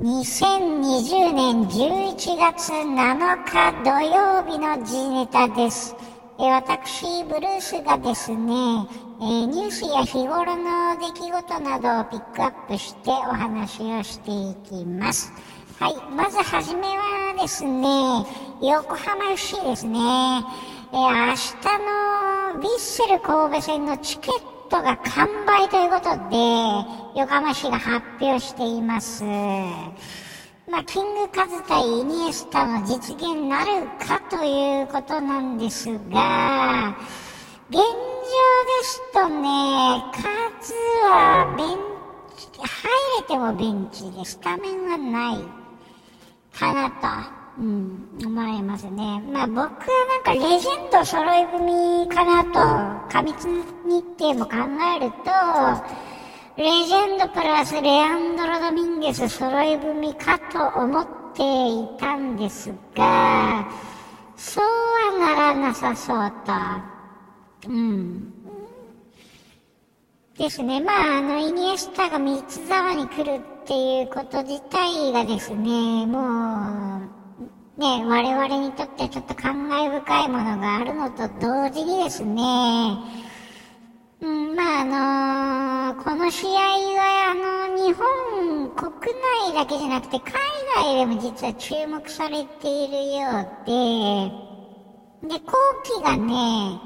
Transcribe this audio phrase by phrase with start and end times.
[0.00, 5.94] 2020年11月7日土曜日の時ネタです。
[6.40, 8.52] え私、ブルースがですね、
[9.22, 15.32] えニュースや日頃の出来事などをピックアップしてお話をしていきます。
[15.78, 17.88] はい、まずはじめはですね、
[18.62, 21.54] 横浜 FC ですね、え明日
[22.56, 29.24] のヴィッセル神戸戦のチケットが完売ということで、横浜市が発表しています。
[29.24, 36.96] まあ、キングカズ対イニエスタの実現なるかということなんですが、
[37.68, 37.84] 現状で
[38.82, 40.22] すとね、カ
[40.62, 41.78] ズはベン
[42.36, 42.66] チ、入
[43.20, 45.44] れてもベンチでスタメンはない
[46.52, 47.43] かなと。
[47.58, 49.22] うん、思われますね。
[49.32, 53.46] まあ僕はなんかレジェンド揃い踏みかなと、過密
[53.84, 54.56] 日程も考
[54.96, 55.30] えると、
[56.56, 63.68] レジェンドプラスレアンドロ・ドミンゲス揃い踏みかと思っていたんですが、
[64.36, 64.64] そう
[65.20, 66.32] はならなさそう
[67.64, 67.70] と。
[67.70, 68.32] うん。
[70.36, 70.80] ですね。
[70.80, 77.23] まあ、あの、イニエスタが三つ沢に来るっていうこと自体がですね、もう、
[77.76, 82.40] ね、我々にとってちょっと感慨深いものがあるのと同時にですね、
[84.20, 88.90] うん、まああのー、この試合はあの、日本国
[89.50, 90.32] 内だけじゃなくて海
[90.76, 94.54] 外でも実は注目されているようで、
[95.28, 95.52] で、後
[95.82, 96.78] 期がね、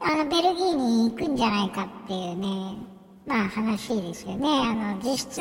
[0.00, 2.76] あの、ベルギーに行くんじゃないかっていうね、
[3.26, 4.48] まあ話ですよね。
[4.48, 5.40] あの、実質、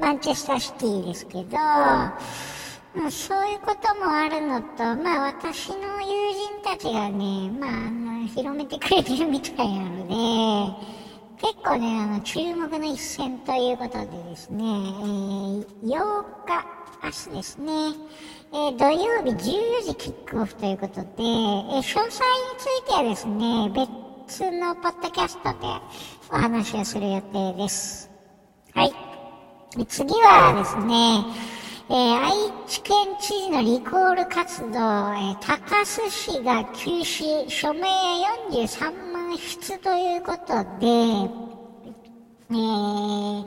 [0.00, 1.56] マンチェスターシティですけど、
[2.96, 10.96] まあ、そういうこともあるのと、まあ私の友人たちがね、まああの、広めてくれてるみたいなので、
[11.38, 16.66] 結構ね、あの、注目の一戦ということでですね、えー、8日、
[17.04, 17.72] 明日ですね、
[18.52, 22.10] えー、土曜日14時キックオフということで、えー、詳細に
[22.56, 23.70] ついてはですね、
[24.26, 25.56] 別のポッドキャストで
[26.30, 28.10] お話をする予定です。
[28.72, 28.92] はい。
[29.86, 31.55] 次はですね、
[31.88, 32.32] えー、愛
[32.66, 37.82] 知県知事のリコール活動、えー、高須市が休止、署名
[38.50, 40.86] 43万筆ということで、
[42.50, 43.46] えー、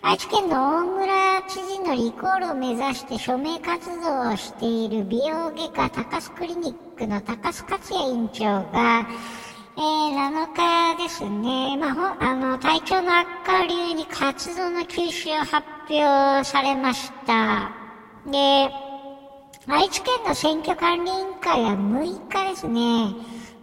[0.00, 9.06] 愛知県の大村知事のリコールを目指して署名活動をしている美容外科高須クリニックの高須克也院長が、
[9.76, 17.70] えー、7日ですね、まあ、あの、体調の悪化を理由に活動の休止を発表されました。
[18.26, 18.70] で、
[19.66, 23.14] 愛知県の選挙管理委員会は6日ですね、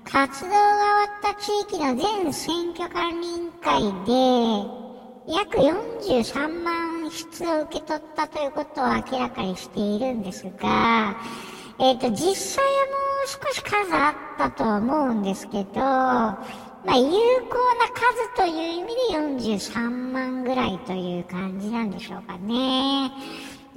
[0.04, 4.82] 活動が終わった地域の全選挙管理委員会で、
[5.28, 11.16] 約43万筆を受け取ったということを明らかにしているんですが、
[11.80, 15.82] えっ、ー、と、実際はもう少し数あったと思うんですけど、
[16.84, 17.14] まあ、有効
[17.80, 23.12] な数という意味で43万ぐらいという感じなんでしょうかね。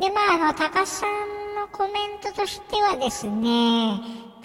[0.00, 4.00] で、まあ、あの、高須さんのコメントとしてはですね、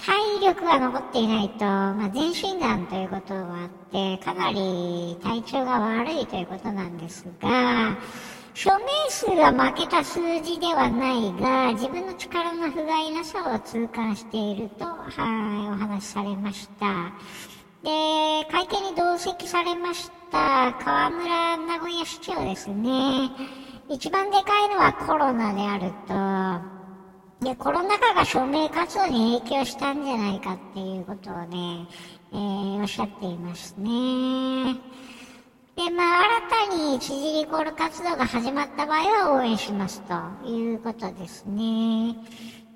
[0.05, 7.97] 体力が残っていないと、まあ、全身がんということがあって、かなり体調が悪いということなんですが、
[8.53, 17.13] 署名数は負けた数字ではないが、自分の力の不甲斐なさを痛感していると、はい、お話しされました。
[17.83, 17.89] で、
[18.51, 23.31] 会見に同席されました河村名古屋市長ですね。
[23.87, 25.91] 一番でかいのはコロナである
[27.41, 31.87] と、で、コロナ禍が署名活動に影響したんじゃないかっていうことをね、
[32.33, 34.75] えー、おっしゃっていますね。
[35.77, 36.23] で、まあ、
[36.67, 40.13] 新たに知事リコール活動が始まった場合は応援しますと
[40.45, 42.17] いうことですね。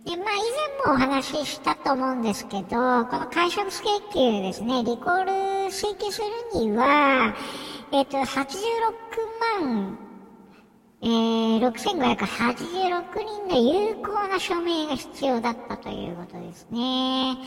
[0.06, 0.40] で、まあ、以
[0.86, 3.84] 前もお話ししたと思うんですけど、この会食請
[4.14, 6.22] 求ですね、リコール請求す
[6.54, 7.34] るには、
[7.92, 8.52] えっ、ー、と、86
[9.62, 9.98] 万、
[11.02, 17.38] えー、6586人の有効な署名が必要だったということですね。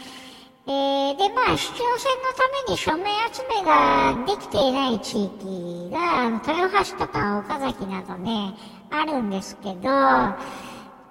[0.69, 8.55] えー、で、まあ、市長選のために署名集めができていない地域が、豊橋とか岡崎などね、
[8.91, 9.91] あるんですけど、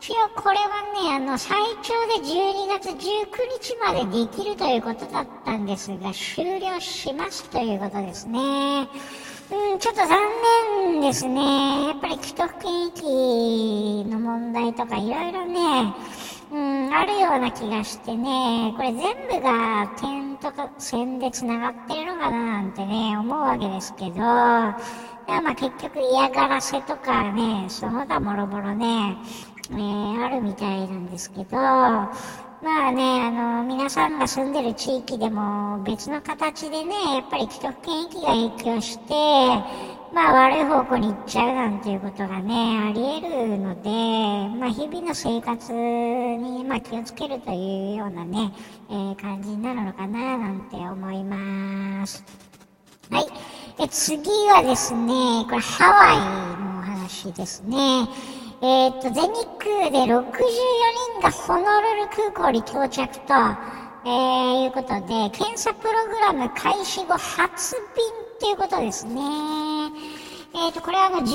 [0.07, 2.99] 一応これはね、あの、最長で12月19
[3.59, 8.87] 日までできるということだったんですが、終了しますということですね。
[9.49, 10.19] うん、ちょっと残
[10.91, 11.87] 念ですね。
[11.87, 15.95] やっぱり既得権益の問題とかいろいろね、
[16.51, 24.75] うん、あるような気がしてね、これ全部が点とか線で繋がってるのかななんてね、思うわけですけど、ま
[25.27, 29.17] あ結局嫌がらせとかね、その他もろもろね、
[29.71, 31.57] えー、あるみたいなんですけど、
[32.65, 39.13] まあね、あの、皆さんが住んでる地域でも別の形でね、やっぱり既得権益が影響して、
[40.13, 43.89] まあ悪い方向に行っちゃうなんていうことがね、あり得るので、
[44.57, 48.51] まあ日々の生活に、まあ、気をつけるというようなね、
[48.89, 52.23] えー、感じになるのかななんて思います。
[53.11, 53.27] はい。
[53.77, 58.07] え次はですね、これハワイのお話ですね。
[58.61, 60.23] えっ、と、全日空で64
[61.13, 63.33] 人がホノルル空港に到着と、
[64.05, 68.05] えー、いうことで、検査プログラム開始後初便
[68.35, 69.21] っていうことですね。
[70.53, 71.25] えっ、ー、と、これはあの、11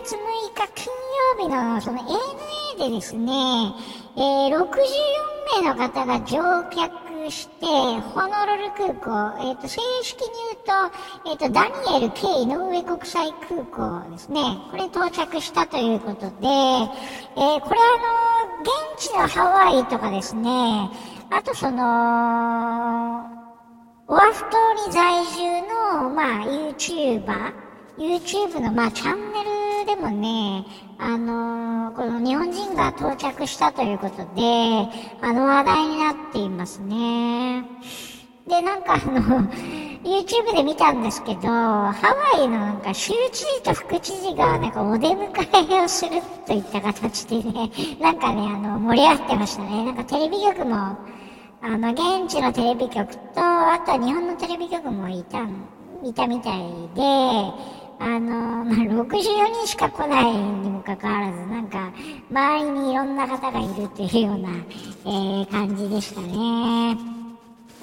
[0.00, 0.18] 月6
[0.54, 0.92] 日金
[1.38, 3.32] 曜日のその ANA でですね、
[4.16, 14.42] えー、64名の方が乗客して、ホノルル空港、えっ、ー、と、正式に言うと、えっ、ー、と、ダニエル K 井上国際空港ですね。
[14.70, 16.50] これ到着したということで、えー、こ
[17.36, 18.62] れあの、
[18.96, 20.90] 現地のハワイとかですね、
[21.30, 21.84] あとその、
[24.06, 27.52] オアフ島に在住の、まあ、YouTuber、
[27.96, 29.53] YouTube の、まあ、チャンネル
[29.84, 30.64] でもね、
[30.98, 34.88] あのー、この日本人が到着したということで、
[35.20, 37.64] あの話題になっていますね。
[38.46, 39.48] で、なんかあの、
[40.04, 41.94] YouTube で見たんですけど、ハ
[42.34, 47.70] ワイのなんか州知事と副知事がなんかお出迎えをするといった形でね、
[48.00, 49.84] なんかね、あの、盛り上がってましたね。
[49.84, 50.98] なんかテレビ局も、あ
[51.62, 55.40] の、現地のテレビ局と、あとは日本のテレビ局もいた、
[56.02, 56.60] いたみたい
[56.94, 57.02] で、
[57.98, 61.92] あの、まあ、64人しか来ないにもかかわらず、なんか、
[62.30, 64.50] 周りにいろんな方がいるっていうような、
[65.04, 66.96] えー、感じでしたね。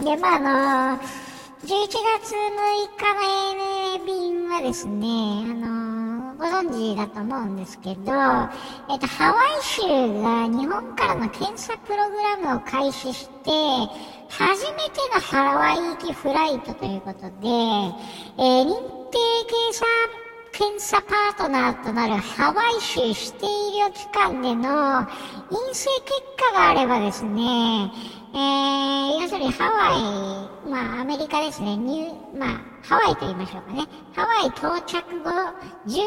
[0.04, 1.00] で、まあ、あの、
[1.64, 8.12] 11月6日の ANA 便はですね、あの、ご存知だと思うんですけど、
[8.90, 9.82] えっと、ハワイ州
[10.24, 13.52] が日本からの検査プログラムを開始して、
[14.30, 17.28] 初めてのハワイ行きフライトということで、
[18.40, 19.86] えー、検査
[20.52, 25.08] 検査パートナーとなるハワイ州指定医療機関での
[25.50, 27.92] 陰性結果があればですね、
[28.34, 33.88] えー、要するにハワイ、まあアメリカですね、ニューまあハワイと言いましょうかね。
[34.14, 35.30] ハワイ到着後
[35.88, 35.98] 14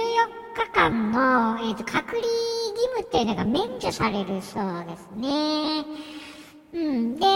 [0.55, 2.27] 日間の、えーと、隔離義
[2.95, 5.85] 務っていうのが免除されるそうですね。
[6.73, 7.17] うん。
[7.17, 7.34] で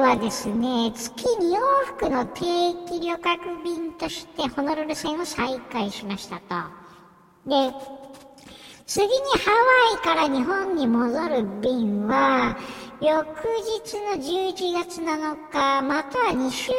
[0.00, 2.42] はですね、月2往復の定
[2.88, 6.40] 期旅客便としてホノルル線を再開しましたと。
[7.46, 7.72] で、
[8.86, 9.12] 次に
[9.44, 12.56] ハワイから日本に戻る便は、
[13.00, 13.26] 翌
[13.84, 16.72] 日の11月7日、または2週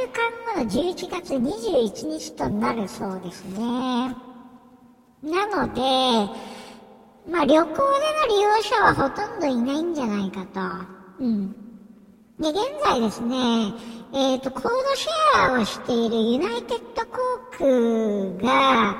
[0.55, 4.15] 間後の11月21日となるそうですね。
[5.23, 5.81] なので、
[7.29, 7.75] まあ旅行での
[8.29, 11.23] 利用者はほとんどいないんじゃないかと。
[11.23, 11.70] うん。
[12.41, 13.35] で、現在ですね、
[14.13, 17.19] えっ、ー、と、コードシェアをしているユナイテッド航
[17.51, 18.97] 空が、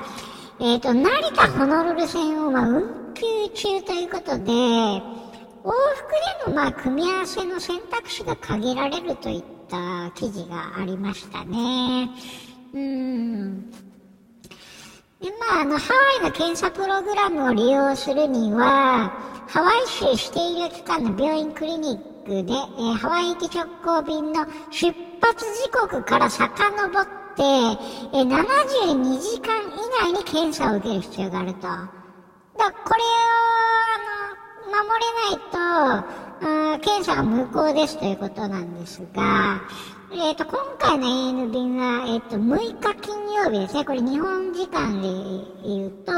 [0.60, 5.02] えっ、ー、と、成田ホノルル線をまあ運休中ということで、往
[5.64, 6.12] 復
[6.46, 12.12] でのまあ組み合わせの選択肢が限られるといった記事がありましたね。
[12.76, 13.72] うん。
[13.72, 19.12] で、まあ、あの、ハワイの検査プログラムを利用するには、
[19.48, 31.62] ハワイ州指定医療機関の病院クリニックで、えー、ハワイ行き直行便の出発時刻から遡って、えー、72時間以内に検査を受ける必要があると。
[31.62, 33.32] だこれを、
[33.88, 34.04] あ
[34.68, 39.62] の、守れないと、検査が無効ですということなんですが、
[40.13, 43.86] えっ、ー、と、今回の AN 便は、えっ、ー、と、6日金曜日ですね。
[43.86, 45.08] これ日本時間で
[45.63, 46.12] 言うと、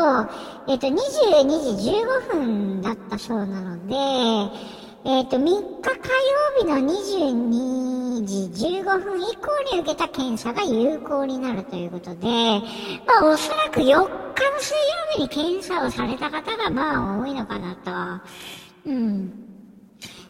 [0.68, 3.96] えっ、ー、と、22時15分だったそうなので、
[5.06, 12.28] えっ、と、3日火曜日の22時15分以降に受けた検査が有効になるということで、
[13.06, 18.90] まあ、おそらく4日の水曜日に検査をされた方が、まあ、多いのかなと。
[18.90, 19.30] うん。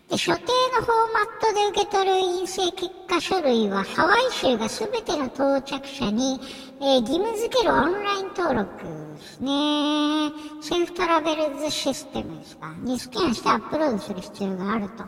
[0.09, 6.39] で、所定のフォーマットで受け取る陰性結果書類は、ハワイ州が全ての到着者に、
[6.81, 10.31] えー、義務付けるオンライン登録ですね。
[10.63, 12.73] セルフトラベルズシステムですか？
[12.83, 15.03] にスキャンしてアップロードする必要があると。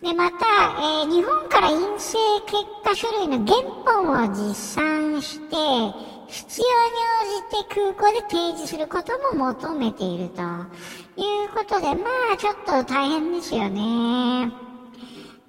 [0.00, 0.36] で、また、
[0.78, 5.90] えー、日本から陰性結果書類の原本を持参して、必要に
[6.22, 14.52] 応じて空港で提示することも求めているということで、まあちょっと大変ですよね。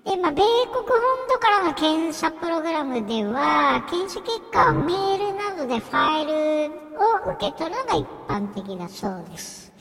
[0.03, 0.99] で、まあ、米国本
[1.29, 9.71] 土からの検査プログラムでは、検査結果をメールなどでファイルを受け取るのが一般的だそうです。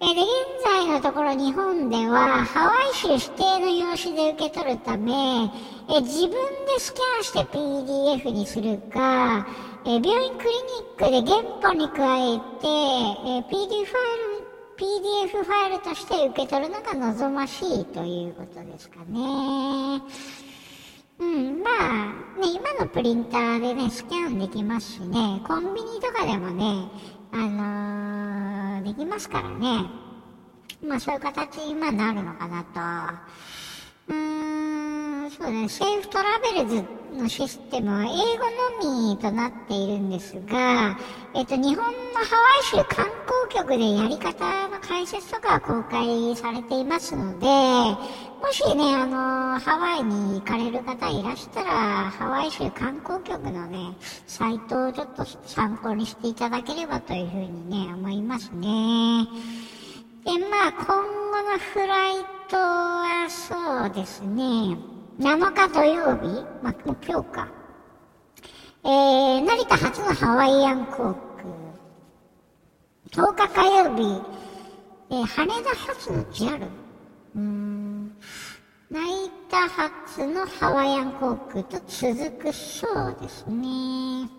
[0.00, 0.16] で、現
[0.62, 9.44] 在のところ日本ではハワイ州指定の用紙で受け取るため、え自分でスキャンして PDF にするか、
[9.84, 20.00] え病院クリニックで原本に加えて、え PDF ファイル PDF ファイルとして受け取るのが望ましいということですかね。
[21.18, 26.88] うん、まあ、ね、今のプリンターでね、スキャンできますしね、コンビニとかでもね、
[27.32, 27.36] あ
[28.80, 29.84] のー、できますからね。
[30.80, 34.12] まあそういう形に今なるのかなと。
[34.12, 34.87] うーん、
[35.30, 38.12] そうね、セーフトラベルズのシステムは英語
[38.86, 40.96] のみとなっているんですが、
[41.34, 51.70] えっと、日本のハワイ州観光局でやり方の解説とか公開されていますので、もしね、あの、ハワイに行かれる方いらしたら、
[52.10, 59.26] ハワイ州観光局のね、サイトをちょっと参考にしていただければというふうにね、思いますね。
[60.24, 62.14] で、まあ、今後のフライ
[62.48, 64.76] トはそうですね、
[65.18, 67.48] 7日土曜日、ま、もう今日か。
[68.84, 71.12] えー、成田初のハワイアン航
[73.12, 73.26] 空。
[73.26, 74.22] 10日火曜日、
[75.10, 76.68] えー、羽田発の JAL。
[77.34, 78.16] うん、
[78.90, 79.00] 成
[79.50, 84.30] 田発のハワイアン航空と続くそうですね。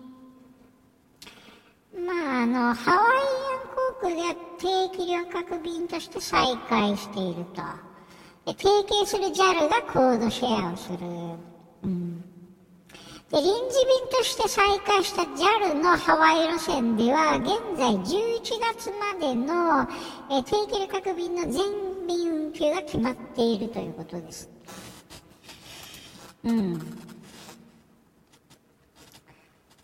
[1.94, 7.89] まあ、あの、ハワイアン航空では定期旅客便として再開していると。
[8.46, 8.54] 提
[8.88, 10.98] 携する JAL がコードシェアをする。
[11.84, 12.20] うん。
[13.30, 18.40] で、臨時便として再開した JAL のハワイ路線では、現在11
[18.74, 19.86] 月までの、
[20.30, 24.48] え定期旅客便の全便運休が決まっているということです。
[26.42, 26.80] うん。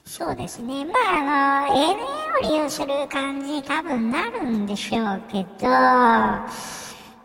[0.05, 0.85] そうですね。
[0.87, 5.69] まあ、あの、ANA を利用する感じに多分なるんでしょうけど、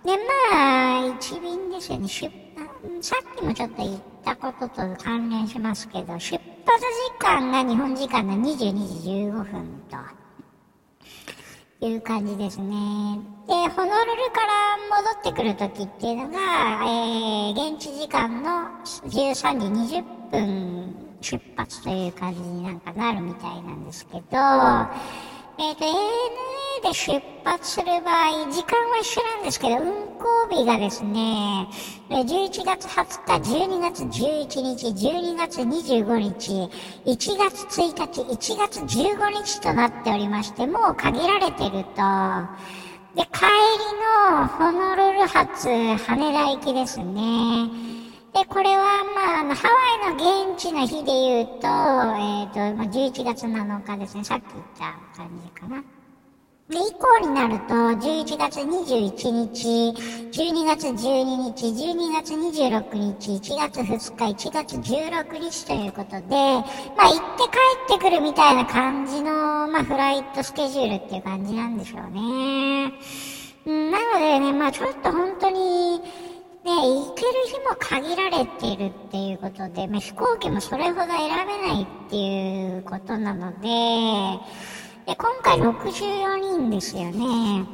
[0.04, 2.08] で、まあ、一便ですよね。
[2.08, 6.40] 出発さっきもちょっと言ったことと関連しますけど、出発時
[7.20, 9.84] 間が日本時間の22時15分
[11.80, 13.20] という感じですね。
[13.48, 16.40] で、ホノルルから戻ってくるときっていうのが、
[16.84, 18.50] えー、現地時間の
[18.84, 31.68] 13時20分出発という感じになんかなるみたいなんですけど、えっ、ー、と、ANA で出発する場合、時間は一緒なんですけど、運行日がですね、
[32.10, 36.70] 11月20日、12月11日、12月25日、
[37.06, 42.02] 1月1日、1月15日となっておりまして、もう限られてると、
[43.16, 43.92] で、帰り
[44.34, 46.16] のホノルル発羽田
[46.50, 47.70] 行きですね。
[48.34, 54.24] で、これは、まあ、あの、ハワイの現地の日で言うと、えっ、ー、と、まあ、11月7日ですね。
[54.24, 55.84] さっき言った感じかな。
[56.72, 59.68] で、以降になると、11月21日、
[60.32, 66.22] 12月12日、12月26日、1月2日、1月16日ということで、
[66.96, 67.44] まあ、行って
[67.90, 72.94] 帰ってくるみたいな感じの、まあ、フライトスケジュールっていう感じなんでしょうね。
[73.66, 76.02] うん、なのでね、まあ、ちょっと本当に、
[76.64, 84.40] で、行ける日も限られているっていうことで、まあ、飛行機もそれほど選べないっていうことなので、
[85.06, 87.66] で今回64人ですよね。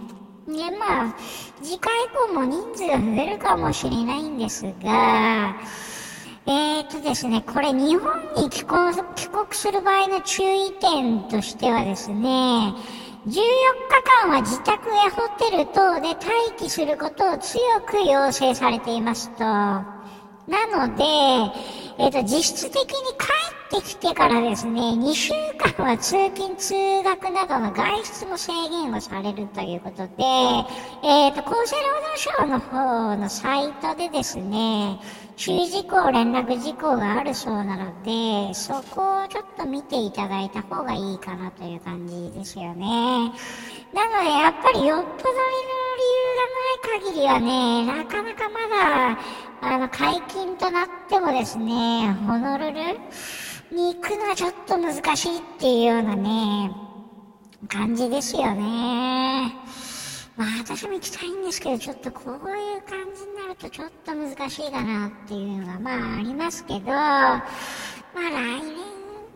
[0.47, 1.15] で、まあ、
[1.61, 5.55] 次回以降も人数が増えるかもしれないんですが、
[6.45, 12.73] えーとですね、これ日本に帰国帰国する場合の注意点としてはですね、
[13.27, 13.41] 14日
[14.23, 19.43] 間は自宅やホテル等で待機することを強く要請されていますと。
[19.43, 19.85] な
[20.87, 21.03] ので、
[21.97, 23.27] えっ、と、実質的に帰
[23.67, 30.23] ってきてからですね、2週間は通勤通学などの外出も制限をされるということで、
[31.03, 34.99] えっ、ー、と、厚生労働省の方のサイトでですね、
[35.35, 42.85] 注意事項、連絡事項があるそうなので、そこをちょっと見ていただいた方がいいかなという感じですよね。
[43.93, 46.37] なので、やっぱりよっぽどの理由
[46.93, 49.19] がない限りはね、なかなかまだ、
[49.61, 52.81] あの、解禁となってもですね、ホノルル
[53.71, 56.71] に行くのはちょっと難しいっていうようなね、
[57.67, 59.53] 感じですよね。
[60.37, 67.49] まあ私も行きたいんですけど、ちょっとこういう感じになるとちょっと難しいかなっていうのがまあありますけど、まあ
[68.15, 68.75] 来年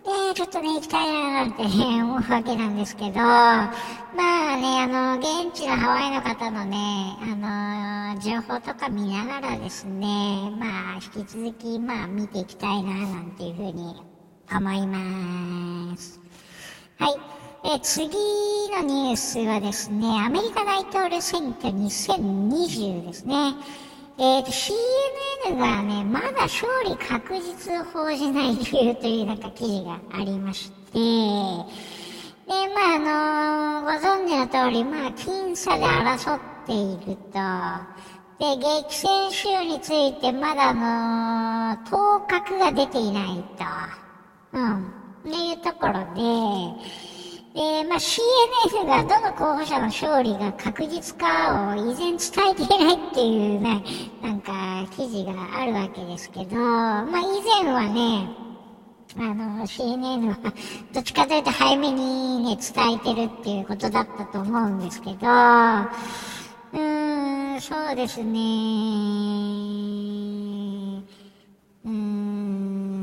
[0.03, 3.73] でちょっとね行きたいななんて、思うわけなんですけど、ま
[4.15, 14.10] あね、あの、現地のハワイの方のね、あの、情報とか見ながらですね、まあ引き続きまあ見ていきたいななんていうふうに
[14.57, 16.19] 思います。
[16.99, 17.15] はい。
[17.63, 23.53] え次のニュースはですね、アメリカ大統領選挙2020ですね。
[24.17, 30.99] えー、CNN がね、まだ勝利確実を報じない理由というなんか記事がありまして、で、
[32.73, 37.39] まあ、あのー、ご存知の通り、まあ、僅差で争っていると、
[38.39, 43.63] で、激戦州についてまだあのー、当確が出ていないと、
[44.53, 44.91] うん、っ
[45.23, 46.75] ていうところで、
[47.53, 53.83] で、まあ、CNN がどの候補者の勝利が確実かを依然伝えていないっていうね、
[54.21, 58.31] なんか記事があるわけですけど、まあ、以前はね、
[59.17, 60.39] あの、CNN は
[60.93, 68.39] どっちかというと早めにね、伝えてるっていうことだったと思うんですけど、うーん、そうですね、
[71.85, 73.01] うーん、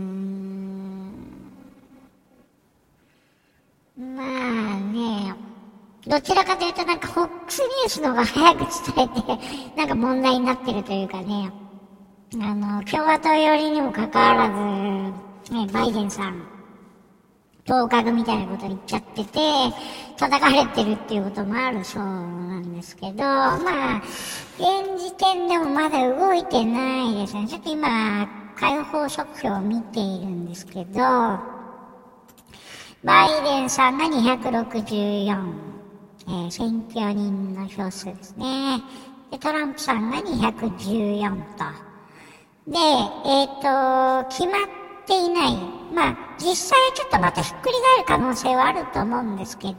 [3.96, 4.22] ま
[4.76, 5.34] あね、
[6.08, 8.60] どちらかというとなんか FOX ニュースの方が早く
[8.94, 11.52] 伝えて、なんか問題になってるというかね、
[12.40, 15.12] あの、共和党寄りにもかかわら
[15.50, 16.42] ず、ね、バイデンさん、
[17.66, 19.40] 当確みたいなこと言っちゃってて、
[20.16, 24.02] 叩かれてるっていうこともあるそうなんですけど、まあ、
[24.56, 27.46] 現時点でもまだ動いてないですね。
[27.46, 31.00] ちょっと今、解放速報を見ているんですけど、
[33.04, 35.77] バイデンさんが264、
[36.30, 38.82] え、選挙人の票数ですね。
[39.30, 41.88] で、トランプさんが214と。
[42.66, 44.60] で、えっ、ー、と、決まっ
[45.06, 45.56] ていない。
[45.94, 49.74] まあ、実際ちょっとまたひっくり返る可能性はあると思うんですけど、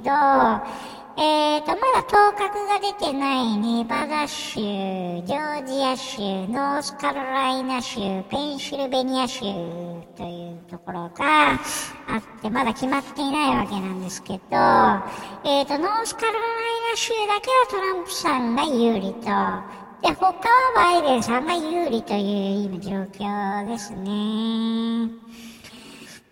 [1.21, 7.99] えーと、まだ当確が出てないネバダ州、ジョージア州、ノースカロライナ州、
[8.29, 16.41] ペンシルベニア州というところがあって、まだ決まっていないわけなんですけど、えーと、ノースカロライ
[16.89, 20.41] ナ州だけはトランプさんが有利と、で、他は
[20.73, 22.21] バイデンさんが有利という
[22.63, 23.99] 今状況ですね。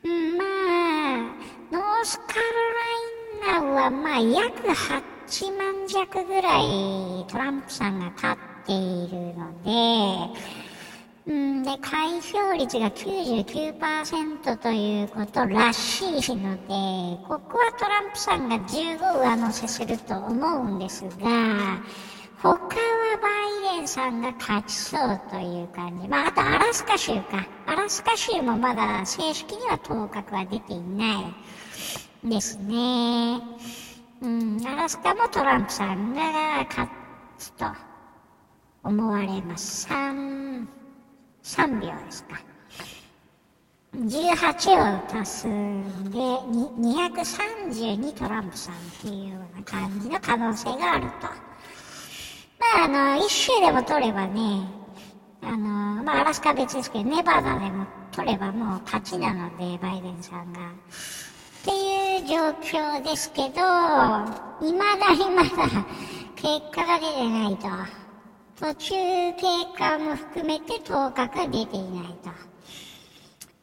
[0.05, 1.17] うん、まあ、
[1.73, 3.06] ノースカロライ
[3.47, 21.79] ナナはまあ約8万弱ぐらいトランプさんが勝っているので、うんで、開票率が99%ということらしいので、ここはトランプさんが15上乗せすると思うんですが、
[22.41, 22.65] 他は
[23.21, 26.07] バイデンさんが勝ちそうという感じ。
[26.09, 27.47] まあ、あとアラスカ州か。
[27.65, 31.25] アラスカ州もまだ正式には当確は出ていない。
[32.23, 33.39] ですね。
[34.21, 36.89] うん、アラスカもトランプさんが勝
[37.37, 37.65] つと
[38.83, 39.87] 思われます。
[39.87, 40.65] 3、
[41.43, 42.41] 3秒ですか。
[43.93, 51.27] 18を足すで、232トランプさんっていうような感じの可能性があると。
[52.59, 54.67] まあ、あの、一周でも取ればね、
[55.41, 60.59] あの、まあ、アラスカ別ですけど、ネバダでも取ればもう勝ちなので、バイデンさんが。
[61.61, 63.61] っていう状況ですけど、
[64.59, 65.85] 未だにまだ
[66.35, 67.67] 結果が出てないと。
[68.59, 68.95] 途中
[69.33, 69.43] 経
[69.77, 72.31] 過も含めて当確が出ていないと。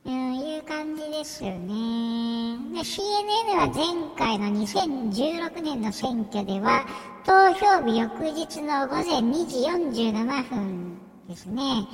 [0.07, 2.59] うん、いう感じですよね。
[2.75, 6.85] で、CNN は前回の2016年の選挙では、
[7.25, 9.67] 投票日翌日の午前2時
[10.11, 11.89] 47分ですね。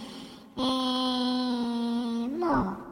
[0.59, 2.90] えー、もう、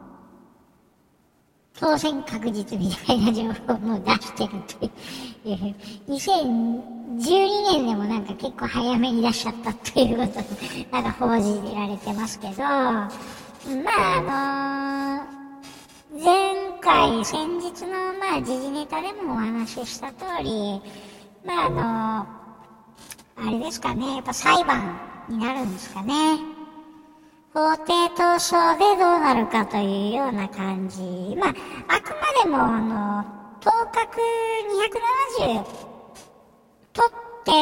[1.80, 5.74] 当選確実みたいな情報も出してるという、
[6.10, 10.40] 2012年でもなんか結構早めに出しちゃったということ
[10.90, 13.18] なんか報じられてますけど、まあ
[14.16, 15.24] あ
[16.12, 20.80] のー、前回、先日のまあ時事ネタでもお話しした通り、
[21.44, 22.26] まああ
[23.36, 26.57] のー、あれですかね、やっぱ裁判になるんですかね。
[27.54, 31.34] 法廷闘争でどうなるかというような感じ。
[31.36, 31.54] まあ、
[31.88, 33.24] あくまでも、あの、
[33.60, 34.20] 当確
[35.46, 35.64] 270
[36.92, 37.12] 取っ
[37.44, 37.52] て、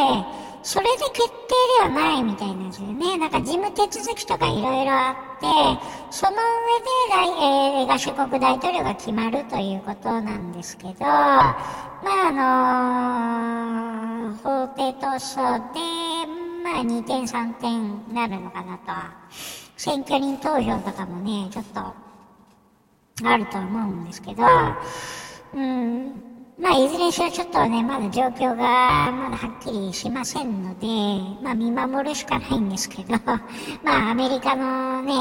[0.63, 1.35] それで決定
[1.79, 3.17] ではないみたいなんですよね。
[3.17, 5.47] なんか事務手続きとかいろいろあって、
[6.11, 6.41] その上で、
[7.83, 11.57] えー、合衆国大統領が決まるということなんですけど、まあ
[12.29, 12.33] あ
[14.33, 15.79] のー、法廷闘争で、
[16.65, 18.91] まあ2点3点なるのかなと。
[19.77, 21.81] 選挙人投票とかもね、ちょっと、
[23.25, 24.43] あると思うんですけど、
[25.55, 26.13] うん、
[26.59, 30.87] まあ、いずれにしろちょっとね、まだ状況がまだはっきりしませんので、
[31.43, 33.15] まあ、見守るしかないんですけど、
[33.85, 35.13] まあ、アメリカのね、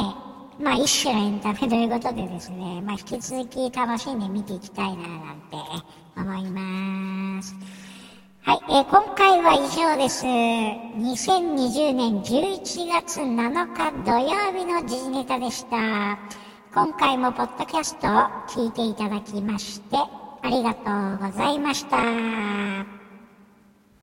[0.57, 5.57] まあ一種のエンタメということでですね、まあ引き続き楽しんで見ていきたいななんて
[6.15, 7.53] 思います。
[8.45, 10.23] はい、えー、今回は以上です。
[10.23, 16.19] 2020年11月7日土曜日の時事ネタでした。
[16.71, 18.11] 今回もポッドキャストを
[18.47, 22.94] 聞いていただきまして、ありがとうございました。